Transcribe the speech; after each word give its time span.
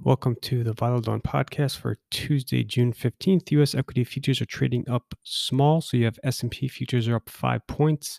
Welcome 0.00 0.36
to 0.42 0.64
the 0.64 0.72
Vital 0.72 1.00
Dawn 1.00 1.20
podcast 1.20 1.78
for 1.78 1.98
Tuesday, 2.10 2.64
June 2.64 2.92
15th. 2.92 3.52
US 3.52 3.74
equity 3.76 4.02
futures 4.02 4.42
are 4.42 4.46
trading 4.46 4.84
up 4.88 5.14
small. 5.22 5.80
So 5.80 5.96
you 5.96 6.04
have 6.04 6.18
S&P 6.24 6.66
futures 6.68 7.06
are 7.06 7.16
up 7.16 7.30
5 7.30 7.66
points. 7.68 8.18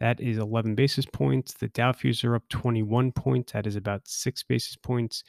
That 0.00 0.20
is 0.20 0.36
11 0.36 0.74
basis 0.74 1.06
points. 1.06 1.54
The 1.54 1.68
Dow 1.68 1.92
futures 1.92 2.24
are 2.24 2.36
up 2.36 2.48
21 2.50 3.12
points. 3.12 3.52
That 3.52 3.66
is 3.66 3.74
about 3.74 4.06
6 4.06 4.42
basis 4.44 4.76
points. 4.76 5.24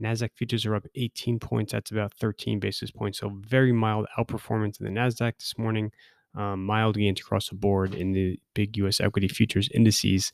Nasdaq 0.00 0.30
futures 0.36 0.66
are 0.66 0.74
up 0.74 0.86
18 0.94 1.40
points. 1.40 1.72
That's 1.72 1.90
about 1.90 2.12
13 2.14 2.60
basis 2.60 2.90
points. 2.90 3.18
So 3.18 3.30
very 3.40 3.72
mild 3.72 4.06
outperformance 4.18 4.78
in 4.80 4.86
the 4.86 5.00
Nasdaq 5.00 5.38
this 5.38 5.54
morning. 5.56 5.90
Um, 6.34 6.64
mild 6.66 6.96
gains 6.96 7.20
across 7.20 7.48
the 7.48 7.56
board 7.56 7.94
in 7.94 8.12
the 8.12 8.38
big 8.54 8.76
US 8.76 9.00
equity 9.00 9.28
futures 9.28 9.70
indices. 9.74 10.30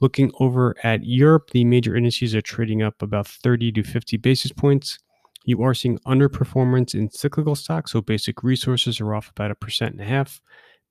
Looking 0.00 0.32
over 0.40 0.74
at 0.82 1.04
Europe, 1.04 1.50
the 1.50 1.64
major 1.64 1.96
indices 1.96 2.34
are 2.34 2.42
trading 2.42 2.82
up 2.82 3.00
about 3.00 3.28
30 3.28 3.72
to 3.72 3.82
50 3.82 4.16
basis 4.16 4.52
points. 4.52 4.98
You 5.44 5.62
are 5.62 5.74
seeing 5.74 5.98
underperformance 6.00 6.94
in 6.94 7.10
cyclical 7.10 7.54
stocks, 7.54 7.92
so 7.92 8.00
basic 8.00 8.42
resources 8.42 9.00
are 9.00 9.14
off 9.14 9.30
about 9.30 9.50
a 9.50 9.54
percent 9.54 9.92
and 9.92 10.00
a 10.00 10.04
half. 10.04 10.40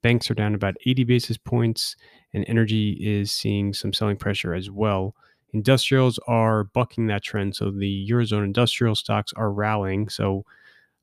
Banks 0.01 0.29
are 0.29 0.35
down 0.35 0.55
about 0.55 0.75
80 0.85 1.03
basis 1.05 1.37
points, 1.37 1.95
and 2.33 2.45
energy 2.47 2.91
is 3.01 3.31
seeing 3.31 3.73
some 3.73 3.93
selling 3.93 4.17
pressure 4.17 4.53
as 4.53 4.69
well. 4.69 5.15
Industrials 5.53 6.19
are 6.27 6.65
bucking 6.65 7.07
that 7.07 7.23
trend, 7.23 7.55
so 7.55 7.71
the 7.71 8.07
Eurozone 8.09 8.43
industrial 8.43 8.95
stocks 8.95 9.33
are 9.33 9.51
rallying. 9.51 10.09
So 10.09 10.45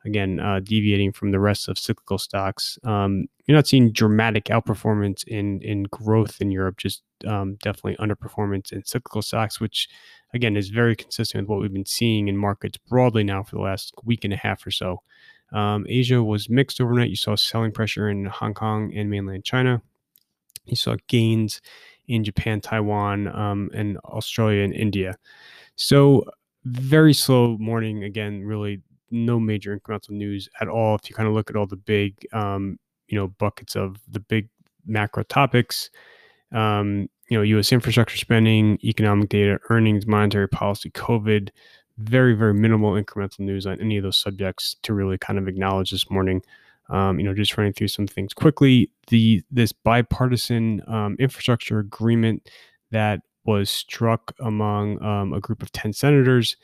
again, 0.04 0.40
uh, 0.40 0.60
deviating 0.60 1.12
from 1.12 1.30
the 1.30 1.40
rest 1.40 1.68
of 1.68 1.78
cyclical 1.78 2.18
stocks. 2.18 2.78
Um, 2.84 3.26
you're 3.46 3.56
not 3.56 3.66
seeing 3.66 3.92
dramatic 3.92 4.44
outperformance 4.44 5.24
in 5.26 5.60
in 5.62 5.84
growth 5.84 6.40
in 6.40 6.50
Europe, 6.50 6.76
just 6.78 7.02
um, 7.26 7.56
definitely 7.62 7.96
underperformance 7.96 8.72
in 8.72 8.84
cyclical 8.84 9.22
stocks, 9.22 9.60
which 9.60 9.88
again 10.32 10.56
is 10.56 10.68
very 10.68 10.96
consistent 10.96 11.42
with 11.42 11.48
what 11.48 11.60
we've 11.60 11.72
been 11.72 11.86
seeing 11.86 12.28
in 12.28 12.36
markets 12.36 12.78
broadly 12.88 13.24
now 13.24 13.42
for 13.42 13.56
the 13.56 13.62
last 13.62 13.92
week 14.04 14.24
and 14.24 14.32
a 14.32 14.36
half 14.36 14.66
or 14.66 14.70
so. 14.70 15.02
Um, 15.52 15.84
Asia 15.88 16.22
was 16.22 16.48
mixed 16.48 16.80
overnight. 16.80 17.10
You 17.10 17.16
saw 17.16 17.34
selling 17.34 17.72
pressure 17.72 18.08
in 18.08 18.26
Hong 18.26 18.54
Kong 18.54 18.92
and 18.94 19.10
mainland 19.10 19.44
China. 19.44 19.82
You 20.66 20.76
saw 20.76 20.96
gains 21.08 21.60
in 22.06 22.24
Japan, 22.24 22.60
Taiwan, 22.60 23.28
um, 23.28 23.70
and 23.74 23.98
Australia 23.98 24.62
and 24.62 24.74
India. 24.74 25.16
So 25.76 26.24
very 26.64 27.14
slow 27.14 27.56
morning 27.58 28.04
again. 28.04 28.42
Really 28.44 28.82
no 29.10 29.40
major 29.40 29.78
incremental 29.78 30.10
news 30.10 30.48
at 30.60 30.68
all. 30.68 30.94
If 30.94 31.08
you 31.08 31.14
kind 31.14 31.28
of 31.28 31.34
look 31.34 31.50
at 31.50 31.56
all 31.56 31.66
the 31.66 31.76
big, 31.76 32.26
um, 32.32 32.78
you 33.08 33.18
know, 33.18 33.28
buckets 33.28 33.76
of 33.76 33.96
the 34.08 34.20
big 34.20 34.48
macro 34.86 35.22
topics, 35.24 35.90
um, 36.52 37.08
you 37.28 37.36
know, 37.36 37.42
U.S. 37.42 37.72
infrastructure 37.72 38.16
spending, 38.16 38.78
economic 38.82 39.28
data, 39.28 39.58
earnings, 39.70 40.06
monetary 40.06 40.48
policy, 40.48 40.90
COVID, 40.90 41.50
very, 41.98 42.34
very 42.34 42.54
minimal 42.54 42.92
incremental 42.92 43.40
news 43.40 43.66
on 43.66 43.80
any 43.80 43.96
of 43.96 44.02
those 44.02 44.16
subjects 44.16 44.76
to 44.82 44.94
really 44.94 45.18
kind 45.18 45.38
of 45.38 45.46
acknowledge 45.46 45.90
this 45.90 46.10
morning. 46.10 46.42
Um, 46.88 47.20
you 47.20 47.24
know, 47.24 47.34
just 47.34 47.56
running 47.56 47.72
through 47.72 47.88
some 47.88 48.08
things 48.08 48.34
quickly. 48.34 48.90
The 49.08 49.44
this 49.48 49.70
bipartisan 49.70 50.82
um, 50.88 51.14
infrastructure 51.20 51.78
agreement 51.78 52.50
that 52.90 53.20
was 53.44 53.70
struck 53.70 54.34
among 54.40 55.00
um, 55.00 55.32
a 55.32 55.38
group 55.38 55.62
of 55.62 55.70
ten 55.70 55.92
senators 55.92 56.56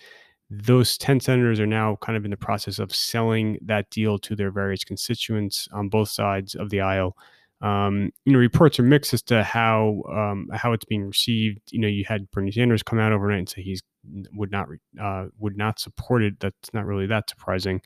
those 0.51 0.97
10 0.99 1.21
senators 1.21 1.59
are 1.59 1.67
now 1.67 1.97
kind 2.01 2.17
of 2.17 2.25
in 2.25 2.31
the 2.31 2.37
process 2.37 2.79
of 2.79 2.95
selling 2.95 3.59
that 3.63 3.91
deal 3.91 4.19
to 4.19 4.37
their 4.37 4.51
various 4.51 4.85
constituents 4.85 5.69
on 5.73 5.89
both 5.89 6.09
sides 6.09 6.55
of 6.55 6.71
the 6.71 6.81
aisle. 6.81 7.17
Um, 7.63 8.13
you 8.25 8.33
know, 8.33 8.39
reports 8.39 8.79
are 8.79 8.85
mixed 8.85 9.15
as 9.15 9.23
to 9.25 9.43
how 9.43 10.03
um, 10.13 10.49
how 10.53 10.73
it's 10.73 10.85
being 10.85 11.07
received. 11.07 11.61
You 11.73 11.81
know, 11.81 11.89
you 11.89 12.05
had 12.07 12.31
Bernie 12.31 12.53
Sanders 12.53 12.83
come 12.83 12.99
out 12.99 13.13
overnight 13.13 13.39
and 13.39 13.49
say 13.49 13.63
he's 13.63 13.83
would 14.35 14.53
not 14.53 14.69
uh, 15.01 15.27
would 15.39 15.57
not 15.57 15.81
support 15.81 16.23
it. 16.23 16.39
That's 16.39 16.73
not 16.75 16.85
really 16.85 17.07
that 17.07 17.31
surprising. 17.31 17.81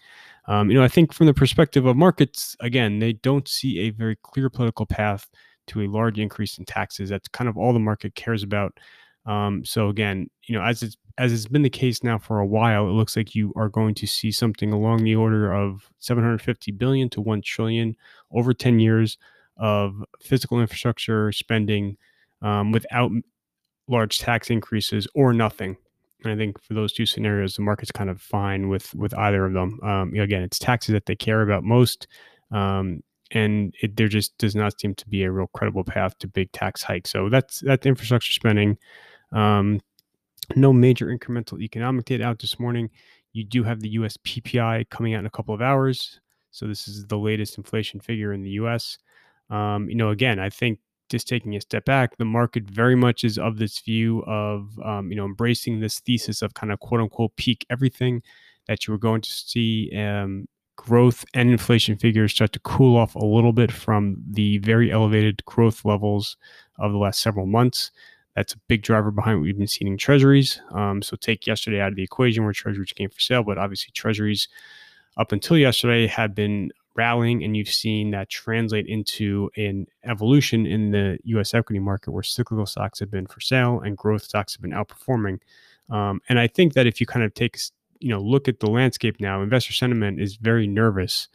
Um, 0.49 0.71
you 0.71 0.77
know, 0.77 0.85
I 0.85 0.89
think 0.89 1.13
from 1.13 1.27
the 1.27 1.35
perspective 1.35 1.87
of 1.87 1.97
markets, 1.97 2.57
again, 2.61 2.99
they 2.99 3.13
don't 3.13 3.47
see 3.47 3.81
a 3.81 3.91
very 3.91 4.17
clear 4.23 4.51
political 4.51 4.87
path 4.87 5.29
to 5.69 5.83
a 5.83 5.89
large 5.89 6.19
increase 6.19 6.59
in 6.59 6.65
taxes. 6.65 7.09
That's 7.09 7.29
kind 7.29 7.49
of 7.49 7.57
all 7.57 7.73
the 7.73 7.79
market 7.79 8.15
cares 8.17 8.43
about. 8.43 8.79
Um, 9.27 9.65
so 9.65 9.89
again, 9.89 10.29
you 10.45 10.57
know, 10.57 10.65
as 10.65 10.83
it's 10.83 10.97
as 11.19 11.33
it's 11.33 11.47
been 11.47 11.63
the 11.63 11.71
case 11.71 12.03
now 12.03 12.19
for 12.19 12.39
a 12.39 12.47
while, 12.47 12.89
it 12.89 12.93
looks 12.93 13.17
like 13.17 13.35
you 13.35 13.53
are 13.55 13.69
going 13.69 13.95
to 13.97 14.07
see 14.07 14.33
something 14.33 14.73
along 14.73 15.05
the 15.05 15.15
order 15.15 15.53
of 15.53 15.91
750 15.99 16.73
billion 16.73 17.11
to 17.11 17.21
1 17.21 17.43
trillion 17.43 17.95
over 18.33 18.55
10 18.55 18.81
years 18.81 19.19
of 19.59 20.03
physical 20.23 20.61
infrastructure 20.61 21.31
spending 21.33 21.99
um, 22.41 22.73
without 22.73 23.11
large 23.87 24.19
tax 24.19 24.49
increases 24.49 25.07
or 25.15 25.35
nothing. 25.35 25.77
And 26.25 26.33
I 26.33 26.37
think 26.37 26.63
for 26.63 26.75
those 26.75 26.93
two 26.93 27.07
scenarios, 27.07 27.57
the 27.57 27.63
market's 27.63 27.93
kind 27.93 28.09
of 28.09 28.21
fine 28.21 28.69
with 28.69 28.95
with 28.95 29.15
either 29.15 29.45
of 29.45 29.53
them. 29.53 29.79
Um, 29.83 30.15
again, 30.15 30.43
it's 30.43 30.59
taxes 30.59 30.93
that 30.93 31.07
they 31.07 31.17
care 31.17 31.43
about 31.43 31.65
most, 31.65 32.07
um, 32.51 33.03
and 33.33 33.75
it, 33.81 33.97
there 33.97 34.09
just 34.09 34.37
does 34.39 34.55
not 34.55 34.81
seem 34.81 34.95
to 34.95 35.09
be 35.09 35.23
a 35.23 35.31
real 35.31 35.49
credible 35.55 35.85
path 35.85 36.19
to 36.19 36.29
big 36.29 36.51
tax 36.53 36.83
hikes. 36.83 37.11
So 37.11 37.29
that's 37.29 37.61
that's 37.61 37.87
infrastructure 37.87 38.33
spending. 38.33 38.79
Um, 39.33 39.81
no 40.57 40.73
major 40.73 41.07
incremental 41.07 41.61
economic 41.61 42.07
data 42.07 42.25
out 42.25 42.41
this 42.41 42.59
morning. 42.59 42.91
You 43.33 43.45
do 43.45 43.63
have 43.63 43.81
the 43.81 43.91
US 43.91 44.17
PPI 44.19 44.91
coming 44.91 45.15
out 45.15 45.21
in 45.21 45.27
a 45.27 45.31
couple 45.31 45.55
of 45.55 45.63
hours. 45.63 46.21
So 46.51 46.67
this 46.67 46.89
is 46.89 47.07
the 47.07 47.19
latest 47.19 47.59
inflation 47.59 48.01
figure 48.01 48.33
in 48.33 48.43
the 48.43 48.51
US. 48.51 48.99
Um, 49.51 49.89
you 49.89 49.95
know, 49.95 50.11
again, 50.11 50.39
I 50.39 50.51
think 50.51 50.81
just 51.09 51.29
taking 51.29 51.57
a 51.57 51.61
step 51.61 51.85
back, 51.85 52.17
the 52.17 52.25
market 52.25 52.65
very 52.65 52.97
much 52.97 53.25
is 53.25 53.39
of 53.39 53.59
this 53.59 53.81
view 53.81 54.23
of, 54.27 54.79
um, 54.85 55.11
you 55.11 55.17
know, 55.17 55.25
embracing 55.25 55.81
this 55.81 56.01
thesis 56.01 56.43
of 56.43 56.55
kind 56.55 56.73
of 56.73 56.81
quote 56.81 57.01
unquote 57.01 57.35
peak 57.37 57.67
everything 57.71 58.23
that 58.67 58.87
you 58.87 58.93
were 58.93 58.99
going 58.99 59.21
to 59.21 59.31
see 59.31 59.91
um, 59.97 60.47
growth 60.81 61.27
and 61.35 61.51
inflation 61.51 61.95
figures 61.95 62.33
start 62.33 62.55
to 62.55 62.59
cool 62.61 62.97
off 62.97 63.15
a 63.15 63.23
little 63.23 63.53
bit 63.53 63.71
from 63.71 64.17
the 64.27 64.57
very 64.59 64.91
elevated 64.91 65.45
growth 65.45 65.85
levels 65.85 66.39
of 66.79 66.91
the 66.91 66.97
last 66.97 67.21
several 67.21 67.45
months. 67.45 67.91
That's 68.35 68.55
a 68.55 68.59
big 68.67 68.83
driver 68.83 69.11
behind 69.11 69.37
what 69.37 69.43
we've 69.43 69.59
been 69.59 69.67
seeing 69.67 69.93
in 69.93 69.99
treasuries. 69.99 70.59
Um, 70.73 71.03
so 71.03 71.17
take 71.17 71.47
yesterday 71.47 71.81
out 71.81 71.91
of 71.91 71.97
the 71.97 72.03
equation 72.03 72.45
where 72.45 72.55
treasuries 72.55 72.95
came 72.95 73.11
for 73.11 73.21
sale, 73.21 73.43
but 73.43 73.59
obviously 73.59 73.91
treasuries 73.93 74.49
up 75.19 75.33
until 75.33 75.59
yesterday 75.59 76.07
had 76.07 76.35
been 76.35 76.73
rallying, 76.97 77.45
and 77.45 77.55
you've 77.55 77.69
seen 77.69 78.13
that 78.13 78.31
translate 78.31 78.87
into 78.87 79.51
an 79.59 79.87
evolution 80.05 80.65
in 80.65 80.93
the 80.93 81.19
U.S. 81.25 81.53
equity 81.53 81.79
market 81.79 82.13
where 82.13 82.23
cyclical 82.23 82.65
stocks 82.65 83.01
have 83.01 83.11
been 83.11 83.27
for 83.27 83.41
sale 83.41 83.81
and 83.81 83.99
growth 83.99 84.23
stocks 84.23 84.55
have 84.55 84.63
been 84.63 84.71
outperforming. 84.71 85.41
Um, 85.91 86.23
and 86.31 86.39
I 86.39 86.47
think 86.47 86.73
that 86.73 86.87
if 86.87 87.01
you 87.01 87.07
kind 87.07 87.25
of 87.25 87.35
take 87.35 87.59
you 88.01 88.11
know 88.11 88.21
look 88.21 88.49
at 88.49 88.61
the 88.61 88.71
landscape 88.71 89.17
now, 89.21 89.43
investor 89.43 89.73
sentiment 89.73 90.21
is 90.21 90.37
very 90.37 90.67
nervous. 90.67 91.29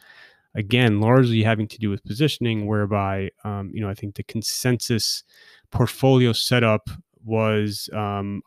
Again, 0.56 1.02
largely 1.02 1.44
having 1.44 1.68
to 1.68 1.78
do 1.78 1.90
with 1.90 2.04
positioning, 2.06 2.66
whereby 2.66 3.30
um, 3.44 3.72
you 3.74 3.82
know 3.82 3.90
I 3.90 3.94
think 3.94 4.16
the 4.16 4.24
consensus 4.24 5.24
portfolio 5.72 6.34
setup 6.34 6.90
was 7.24 7.90
um, 7.94 8.42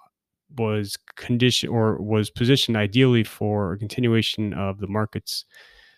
was 0.56 0.96
condition 1.16 1.68
or 1.68 2.00
was 2.00 2.30
positioned 2.30 2.76
ideally 2.76 3.24
for 3.24 3.72
a 3.72 3.78
continuation 3.78 4.54
of 4.54 4.78
the 4.78 4.86
markets 4.86 5.44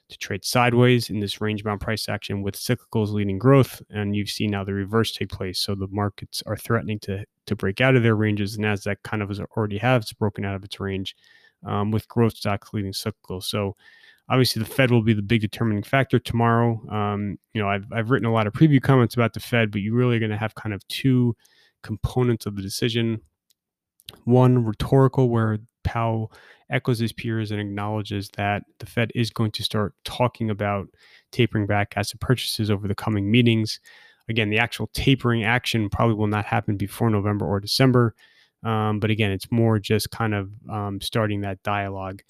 to 0.09 0.19
trade 0.19 0.45
sideways 0.45 1.09
in 1.09 1.21
this 1.21 1.41
range 1.41 1.63
bound 1.63 1.81
price 1.81 2.09
action 2.09 2.43
with 2.43 2.57
cyclicals 2.57 3.13
leading 3.13 3.39
growth 3.39 3.81
and 3.91 4.17
you've 4.17 4.29
seen 4.29 4.51
now 4.51 4.65
the 4.65 4.75
reverse 4.75 5.13
take 5.13 5.29
place 5.29 5.61
so 5.61 5.75
the 5.75 5.87
markets 5.91 6.43
are 6.47 6.57
threatening 6.57 6.99
to 6.99 7.25
to 7.47 7.55
break 7.55 7.81
out 7.81 7.97
of 7.97 8.03
their 8.03 8.17
ranges 8.17 8.57
And 8.57 8.67
as 8.67 8.85
that 8.85 9.03
kind 9.05 9.23
of 9.23 9.29
has 9.29 9.41
already 9.57 9.79
has 9.79 10.13
broken 10.13 10.45
out 10.45 10.57
of 10.57 10.65
its 10.65 10.81
range 10.81 11.15
um, 11.65 11.91
with 11.91 12.09
growth 12.09 12.37
stocks 12.37 12.71
leading 12.73 12.93
cyclical 12.93 13.41
so 13.41 13.77
obviously 14.31 14.63
the 14.63 14.69
Fed 14.69 14.91
will 14.91 15.03
be 15.03 15.13
the 15.13 15.23
big 15.23 15.41
determining 15.41 15.83
factor 15.83 16.19
tomorrow. 16.19 16.81
Um, 16.89 17.37
you 17.53 17.61
know, 17.61 17.69
I've, 17.69 17.87
I've 17.93 18.11
written 18.11 18.29
a 18.29 18.33
lot 18.33 18.47
of 18.47 18.53
preview 18.53 18.81
comments 18.81 19.15
about 19.15 19.35
the 19.35 19.41
Fed, 19.41 19.73
but 19.73 19.81
you 19.83 19.93
really 19.93 20.17
are 20.17 20.21
going 20.21 20.31
to 20.31 20.37
have 20.37 20.55
kind 20.55 20.73
of 20.73 20.87
two 20.89 21.37
components 21.83 22.47
of 22.47 22.57
the 22.57 22.63
decision. 22.63 23.21
One 24.25 24.65
rhetorical, 24.65 25.29
where 25.29 25.59
Powell 25.83 26.33
echoes 26.71 27.01
his 27.01 27.13
peers 27.13 27.51
and 27.51 27.61
acknowledges 27.61 28.31
that 28.37 28.63
the 28.79 28.87
Fed 28.87 29.11
is 29.15 29.31
going 29.31 29.51
to 29.53 29.65
start 29.65 29.95
talking 30.05 30.51
about 30.51 30.87
tapering 31.33 31.67
back 31.67 31.95
asset 31.97 32.21
purchases 32.21 32.71
over 32.71 32.87
the 32.87 32.95
coming 32.95 33.31
meetings. 33.31 33.81
Again, 34.29 34.51
the 34.51 34.59
actual 34.59 34.89
tapering 34.93 35.43
action 35.43 35.89
probably 35.89 36.15
will 36.15 36.29
not 36.29 36.45
happen 36.45 36.77
before 36.77 37.11
November 37.11 37.47
or 37.47 37.59
December. 37.59 38.15
Um, 38.63 39.01
but 39.01 39.11
again, 39.11 39.31
it's 39.33 39.51
more 39.51 39.79
just 39.79 40.11
kind 40.11 40.35
of 40.35 40.51
um, 40.69 41.01
starting 41.01 41.41
that 41.43 41.63
dialogue. 41.63 42.23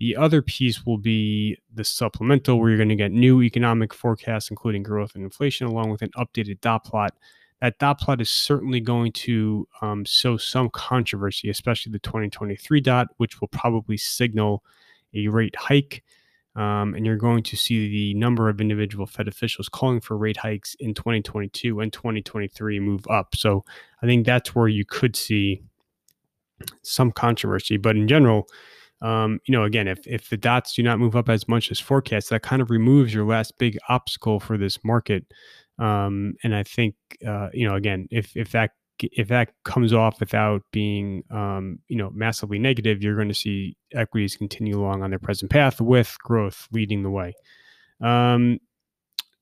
The 0.00 0.16
other 0.16 0.42
piece 0.42 0.84
will 0.84 0.98
be 0.98 1.56
the 1.72 1.84
supplemental, 1.84 2.58
where 2.58 2.70
you're 2.70 2.78
going 2.78 2.88
to 2.88 2.96
get 2.96 3.12
new 3.12 3.42
economic 3.42 3.94
forecasts, 3.94 4.50
including 4.50 4.82
growth 4.82 5.14
and 5.14 5.24
inflation, 5.24 5.66
along 5.66 5.90
with 5.90 6.02
an 6.02 6.10
updated 6.16 6.60
dot 6.60 6.84
plot. 6.84 7.14
That 7.60 7.78
dot 7.78 8.00
plot 8.00 8.20
is 8.20 8.30
certainly 8.30 8.80
going 8.80 9.12
to 9.12 9.68
um, 9.80 10.04
sow 10.04 10.36
some 10.36 10.68
controversy, 10.70 11.48
especially 11.48 11.92
the 11.92 12.00
2023 12.00 12.80
dot, 12.80 13.08
which 13.18 13.40
will 13.40 13.48
probably 13.48 13.96
signal 13.96 14.64
a 15.14 15.28
rate 15.28 15.56
hike. 15.56 16.02
Um, 16.56 16.94
and 16.94 17.04
you're 17.04 17.16
going 17.16 17.42
to 17.44 17.56
see 17.56 17.88
the 17.88 18.14
number 18.14 18.48
of 18.48 18.60
individual 18.60 19.06
Fed 19.06 19.26
officials 19.26 19.68
calling 19.68 20.00
for 20.00 20.16
rate 20.16 20.36
hikes 20.36 20.76
in 20.78 20.94
2022 20.94 21.80
and 21.80 21.92
2023 21.92 22.78
move 22.80 23.06
up. 23.08 23.34
So 23.34 23.64
I 24.02 24.06
think 24.06 24.24
that's 24.24 24.54
where 24.54 24.68
you 24.68 24.84
could 24.84 25.16
see 25.16 25.62
some 26.86 27.12
controversy. 27.12 27.76
But 27.76 27.96
in 27.96 28.08
general, 28.08 28.46
um, 29.02 29.40
you 29.46 29.52
know, 29.52 29.64
again, 29.64 29.88
if 29.88 30.06
if 30.06 30.30
the 30.30 30.36
dots 30.36 30.74
do 30.74 30.82
not 30.82 30.98
move 30.98 31.16
up 31.16 31.28
as 31.28 31.46
much 31.48 31.70
as 31.70 31.80
forecast, 31.80 32.30
that 32.30 32.42
kind 32.42 32.62
of 32.62 32.70
removes 32.70 33.12
your 33.12 33.26
last 33.26 33.58
big 33.58 33.78
obstacle 33.88 34.40
for 34.40 34.56
this 34.56 34.82
market. 34.84 35.24
Um, 35.78 36.34
and 36.42 36.54
I 36.54 36.62
think, 36.62 36.94
uh, 37.26 37.48
you 37.52 37.68
know, 37.68 37.74
again, 37.74 38.06
if 38.10 38.36
if 38.36 38.52
that 38.52 38.70
if 39.00 39.28
that 39.28 39.50
comes 39.64 39.92
off 39.92 40.20
without 40.20 40.62
being, 40.70 41.24
um, 41.30 41.80
you 41.88 41.96
know, 41.96 42.10
massively 42.14 42.58
negative, 42.58 43.02
you're 43.02 43.16
going 43.16 43.28
to 43.28 43.34
see 43.34 43.76
equities 43.92 44.36
continue 44.36 44.80
along 44.80 45.02
on 45.02 45.10
their 45.10 45.18
present 45.18 45.50
path 45.50 45.80
with 45.80 46.16
growth 46.22 46.68
leading 46.72 47.02
the 47.02 47.10
way. 47.10 47.34
Um, 48.00 48.58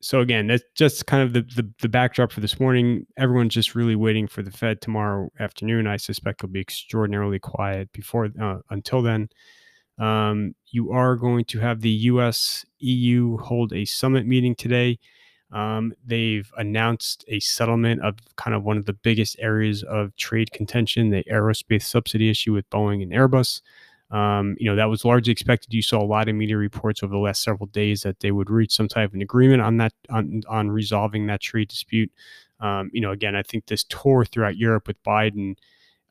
so 0.02 0.20
again, 0.20 0.48
that's 0.48 0.64
just 0.74 1.06
kind 1.06 1.22
of 1.22 1.32
the, 1.32 1.42
the, 1.62 1.70
the 1.80 1.88
backdrop 1.88 2.32
for 2.32 2.40
this 2.40 2.58
morning. 2.58 3.06
Everyone's 3.16 3.54
just 3.54 3.76
really 3.76 3.94
waiting 3.94 4.26
for 4.26 4.42
the 4.42 4.50
Fed 4.50 4.80
tomorrow 4.80 5.30
afternoon. 5.38 5.86
I 5.86 5.96
suspect 5.96 6.40
it'll 6.42 6.52
be 6.52 6.60
extraordinarily 6.60 7.38
quiet 7.38 7.92
before 7.92 8.28
uh, 8.40 8.58
until 8.68 9.00
then. 9.00 9.28
Um, 9.98 10.56
you 10.72 10.90
are 10.90 11.14
going 11.14 11.44
to 11.46 11.60
have 11.60 11.82
the 11.82 11.90
U.S. 11.90 12.66
EU 12.80 13.36
hold 13.38 13.72
a 13.72 13.84
summit 13.84 14.26
meeting 14.26 14.56
today. 14.56 14.98
Um, 15.52 15.92
they've 16.04 16.50
announced 16.56 17.24
a 17.28 17.38
settlement 17.38 18.02
of 18.02 18.16
kind 18.36 18.56
of 18.56 18.64
one 18.64 18.78
of 18.78 18.86
the 18.86 18.94
biggest 18.94 19.36
areas 19.38 19.84
of 19.84 20.16
trade 20.16 20.50
contention, 20.50 21.10
the 21.10 21.22
aerospace 21.30 21.84
subsidy 21.84 22.28
issue 22.28 22.54
with 22.54 22.68
Boeing 22.70 23.02
and 23.02 23.12
Airbus. 23.12 23.60
Um, 24.12 24.56
you 24.60 24.68
know, 24.68 24.76
that 24.76 24.90
was 24.90 25.04
largely 25.04 25.32
expected. 25.32 25.72
You 25.72 25.82
saw 25.82 26.00
a 26.00 26.04
lot 26.04 26.28
of 26.28 26.34
media 26.34 26.58
reports 26.58 27.02
over 27.02 27.10
the 27.10 27.18
last 27.18 27.42
several 27.42 27.66
days 27.66 28.02
that 28.02 28.20
they 28.20 28.30
would 28.30 28.50
reach 28.50 28.72
some 28.74 28.86
type 28.86 29.08
of 29.08 29.14
an 29.14 29.22
agreement 29.22 29.62
on 29.62 29.78
that 29.78 29.94
on, 30.10 30.42
on 30.48 30.70
resolving 30.70 31.26
that 31.26 31.40
trade 31.40 31.68
dispute. 31.68 32.12
Um, 32.60 32.90
you 32.92 33.00
know, 33.00 33.10
again, 33.10 33.34
I 33.34 33.42
think 33.42 33.66
this 33.66 33.84
tour 33.84 34.24
throughout 34.24 34.56
Europe 34.56 34.86
with 34.86 35.02
Biden 35.02 35.56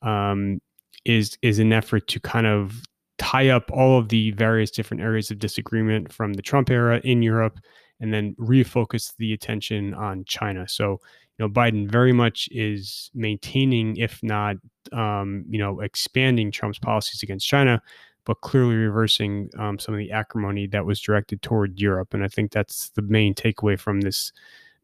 um, 0.02 0.62
is 1.06 1.38
is 1.44 1.60
an 1.60 1.72
effort 1.72 2.08
to 2.08 2.20
kind 2.20 2.48
of 2.48 2.82
tie 3.20 3.50
up 3.50 3.70
all 3.72 4.00
of 4.00 4.10
the 4.10 4.32
various 4.32 4.72
different 4.72 5.04
areas 5.04 5.30
of 5.30 5.38
disagreement 5.38 6.12
from 6.12 6.34
the 6.34 6.42
Trump 6.42 6.72
era 6.72 7.00
in 7.04 7.22
Europe 7.22 7.60
and 8.00 8.12
then 8.12 8.36
refocus 8.40 9.16
the 9.18 9.32
attention 9.32 9.94
on 9.94 10.26
China. 10.26 10.68
So, 10.68 11.00
know, 11.42 11.50
Biden 11.50 11.90
very 11.90 12.14
much 12.14 12.48
is 12.52 13.12
maintaining, 13.14 13.98
if 13.98 14.22
not, 14.24 14.58
um, 14.94 15.46
you 15.50 15.60
know, 15.60 15.80
expanding 15.82 16.52
Trump's 16.52 16.80
policies 16.80 17.24
against 17.24 17.48
China, 17.48 17.82
but 18.26 18.42
clearly 18.42 18.76
reversing 18.76 19.50
um, 19.58 19.80
some 19.80 19.94
of 19.94 20.00
the 20.00 20.12
acrimony 20.12 20.68
that 20.68 20.86
was 20.86 21.02
directed 21.02 21.42
toward 21.42 21.80
Europe. 21.80 22.14
And 22.14 22.24
I 22.24 22.28
think 22.28 22.52
that's 22.52 22.90
the 22.92 23.02
main 23.02 23.34
takeaway 23.34 23.80
from 23.80 24.02
this 24.02 24.32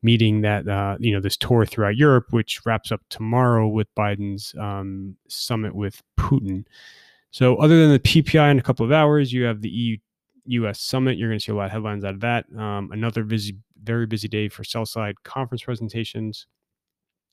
meeting 0.03 0.41
that 0.41 0.67
uh, 0.67 0.95
you 0.99 1.11
know 1.11 1.19
this 1.19 1.37
tour 1.37 1.65
throughout 1.65 1.95
Europe, 1.95 2.27
which 2.31 2.65
wraps 2.65 2.91
up 2.91 3.01
tomorrow 3.09 3.67
with 3.67 3.93
Biden's 3.95 4.53
um, 4.59 5.15
summit 5.27 5.75
with 5.75 6.01
Putin. 6.19 6.65
So, 7.31 7.55
other 7.57 7.79
than 7.79 7.91
the 7.91 7.99
PPI 7.99 8.51
in 8.51 8.59
a 8.59 8.63
couple 8.63 8.85
of 8.85 8.91
hours, 8.91 9.33
you 9.33 9.43
have 9.43 9.61
the 9.61 9.69
EU 9.69 9.97
US 10.47 10.79
Summit. 10.79 11.17
You're 11.17 11.29
going 11.29 11.39
to 11.39 11.43
see 11.43 11.51
a 11.51 11.55
lot 11.55 11.65
of 11.65 11.71
headlines 11.71 12.03
out 12.03 12.13
of 12.13 12.21
that. 12.21 12.45
Um, 12.57 12.91
another 12.91 13.23
busy, 13.23 13.57
very 13.83 14.05
busy 14.05 14.27
day 14.27 14.49
for 14.49 14.63
sell 14.63 14.85
side 14.85 15.15
conference 15.23 15.63
presentations. 15.63 16.47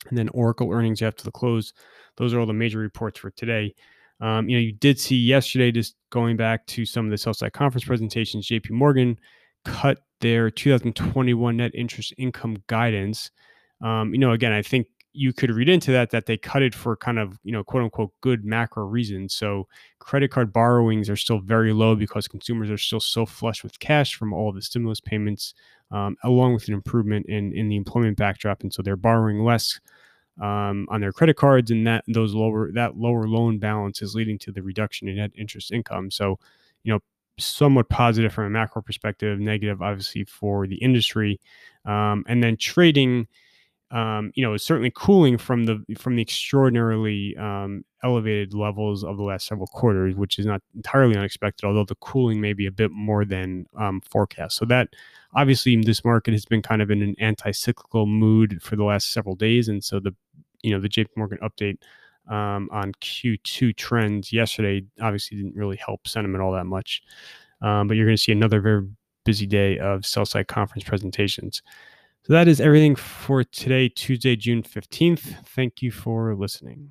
And 0.08 0.19
then 0.19 0.29
Oracle 0.31 0.70
earnings 0.70 1.02
after 1.02 1.25
the 1.25 1.31
close. 1.31 1.73
Those 2.17 2.35
are 2.35 2.41
all 2.41 2.46
the 2.46 2.52
major 2.52 2.79
reports 2.79 3.19
for 3.19 3.31
today. 3.31 3.75
Um, 4.20 4.49
you 4.49 4.56
know, 4.56 4.62
you 4.62 4.73
did 4.73 5.00
see 5.00 5.17
yesterday, 5.17 5.73
just 5.73 5.96
going 6.11 6.37
back 6.37 6.67
to 6.69 6.85
some 6.85 7.05
of 7.05 7.11
the 7.11 7.19
sell 7.19 7.35
side 7.35 7.52
conference 7.52 7.85
presentations, 7.85 8.49
JP 8.49 8.70
Morgan 8.70 9.19
cut 9.64 9.99
their 10.20 10.50
2021 10.50 11.56
net 11.56 11.73
interest 11.75 12.14
income 12.19 12.62
guidance. 12.67 13.31
Um, 13.82 14.12
you 14.12 14.20
know, 14.20 14.32
again, 14.32 14.52
I 14.52 14.62
think 14.62 14.87
you 15.14 15.32
could 15.32 15.50
read 15.50 15.69
into 15.69 15.93
that 15.93 16.11
that 16.11 16.26
they 16.26 16.37
cut 16.37 16.62
it 16.62 16.75
for 16.75 16.96
kind 16.96 17.19
of 17.19 17.38
you 17.44 17.52
know 17.52 17.64
quote 17.64 17.84
unquote 17.84 18.12
good 18.20 18.44
macro 18.44 18.84
reasons. 18.84 19.34
So 19.34 19.69
credit 20.00 20.31
card 20.31 20.52
borrowings 20.52 21.08
are 21.08 21.16
still 21.16 21.38
very 21.38 21.72
low 21.72 21.94
because 21.94 22.28
consumers 22.28 22.70
are 22.70 22.76
still 22.76 23.00
so 23.00 23.25
flush 23.25 23.62
with 23.62 23.78
cash 23.78 24.14
from 24.16 24.32
all 24.32 24.52
the 24.52 24.61
stimulus 24.61 25.00
payments 25.00 25.55
um, 25.93 26.16
along 26.25 26.55
with 26.55 26.69
an 26.69 26.75
improvement 26.75 27.26
in 27.26 27.52
in 27.52 27.69
the 27.69 27.76
employment 27.76 28.19
backdrop. 28.19 28.62
And 28.62 28.75
so 28.75 28.82
they're 28.82 28.96
borrowing 28.96 29.44
less 29.44 29.81
um, 30.43 30.87
on 30.90 31.00
their 31.00 31.12
credit 31.12 31.37
cards 31.37 31.70
and 31.70 31.87
that 31.87 32.05
those 32.08 32.34
lower 32.34 32.72
that 32.72 32.96
lower 32.96 33.28
loan 33.28 33.58
balance 33.58 34.02
is 34.02 34.14
leading 34.16 34.38
to 34.40 34.52
the 34.52 34.62
reduction 34.62 35.08
in 35.08 35.16
net 35.16 35.31
interest 35.37 35.70
income. 35.72 36.11
So 36.11 36.38
you 36.82 36.93
know 36.93 37.00
somewhat 37.38 37.88
positive 37.88 38.32
from 38.32 38.44
a 38.44 38.50
macro 38.50 38.81
perspective 38.82 39.40
negative 39.40 39.81
obviously 39.81 40.25
for 40.25 40.66
the 40.66 40.76
industry. 40.76 41.40
Um, 41.84 42.25
and 42.26 42.43
then 42.43 42.56
trading 42.56 43.28
um, 43.90 44.32
you 44.34 44.44
know, 44.44 44.56
certainly 44.56 44.92
cooling 44.94 45.38
from 45.38 45.66
the 45.66 45.84
from 45.96 46.16
the 46.16 46.22
extraordinarily 46.22 47.36
um, 47.36 47.84
elevated 48.02 48.54
levels 48.54 49.04
of 49.04 49.16
the 49.16 49.22
last 49.22 49.46
several 49.46 49.66
quarters, 49.69 50.14
which 50.14 50.38
is 50.38 50.46
not 50.46 50.62
entirely 50.75 51.16
unexpected. 51.16 51.66
Although 51.66 51.84
the 51.84 51.94
cooling 51.96 52.40
may 52.40 52.52
be 52.52 52.66
a 52.66 52.72
bit 52.72 52.90
more 52.90 53.25
than 53.25 53.66
um, 53.78 54.00
forecast. 54.10 54.56
So 54.56 54.64
that 54.66 54.88
obviously 55.34 55.76
this 55.76 56.04
market 56.04 56.32
has 56.32 56.44
been 56.44 56.62
kind 56.62 56.82
of 56.82 56.90
in 56.90 57.02
an 57.02 57.14
anti-cyclical 57.19 58.06
mood 58.06 58.62
for 58.62 58.76
the 58.76 58.84
last 58.84 59.12
several 59.12 59.36
days, 59.36 59.69
and 59.69 59.84
so 59.84 60.00
the 60.00 60.14
you 60.62 60.72
know 60.72 60.80
the 60.80 60.88
J.P. 60.88 61.10
Morgan 61.16 61.38
update 61.42 61.78
um, 62.28 62.69
on 62.72 62.92
Q2 62.94 63.76
trends 63.76 64.32
yesterday 64.32 64.84
obviously 65.00 65.37
didn't 65.37 65.54
really 65.54 65.76
help 65.76 66.08
sentiment 66.08 66.42
all 66.42 66.52
that 66.52 66.64
much. 66.64 67.02
Um, 67.60 67.87
but 67.87 67.96
you're 67.96 68.06
going 68.06 68.16
to 68.16 68.22
see 68.22 68.32
another 68.32 68.60
very 68.60 68.88
busy 69.25 69.46
day 69.46 69.78
of 69.78 70.04
sell 70.04 70.26
side 70.26 70.48
conference 70.48 70.84
presentations. 70.84 71.62
So 72.26 72.32
that 72.32 72.49
is 72.49 72.59
everything 72.59 72.97
for 72.97 73.44
today, 73.44 73.91
Tuesday, 73.91 74.35
June 74.35 74.62
15th. 74.62 75.47
Thank 75.47 75.82
you 75.82 75.91
for 75.91 76.35
listening. 76.35 76.91